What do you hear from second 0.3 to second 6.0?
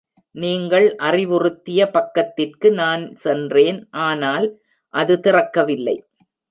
நீங்கள் அறிவுறுத்திய பக்கத்திற்கு நான் சென்றேன், ஆனால் அது திறக்கவில்லை.